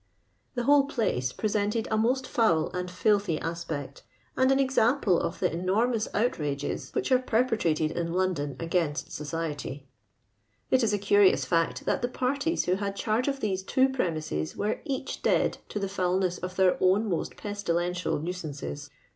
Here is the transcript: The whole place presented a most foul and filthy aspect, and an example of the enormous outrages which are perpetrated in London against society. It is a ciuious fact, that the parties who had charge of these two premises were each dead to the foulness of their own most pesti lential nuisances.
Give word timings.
The 0.55 0.63
whole 0.63 0.85
place 0.85 1.31
presented 1.31 1.87
a 1.91 1.95
most 1.95 2.25
foul 2.25 2.71
and 2.73 2.89
filthy 2.89 3.39
aspect, 3.39 4.01
and 4.35 4.51
an 4.51 4.59
example 4.59 5.19
of 5.19 5.39
the 5.39 5.53
enormous 5.53 6.07
outrages 6.11 6.89
which 6.95 7.11
are 7.11 7.19
perpetrated 7.19 7.91
in 7.91 8.11
London 8.11 8.55
against 8.59 9.11
society. 9.11 9.85
It 10.71 10.81
is 10.81 10.91
a 10.91 10.97
ciuious 10.97 11.45
fact, 11.45 11.85
that 11.85 12.01
the 12.01 12.07
parties 12.09 12.65
who 12.65 12.77
had 12.77 12.95
charge 12.95 13.27
of 13.27 13.41
these 13.41 13.61
two 13.61 13.89
premises 13.89 14.55
were 14.57 14.81
each 14.85 15.21
dead 15.21 15.59
to 15.69 15.77
the 15.77 15.87
foulness 15.87 16.39
of 16.39 16.55
their 16.55 16.77
own 16.81 17.07
most 17.07 17.35
pesti 17.37 17.71
lential 17.75 18.19
nuisances. 18.23 18.89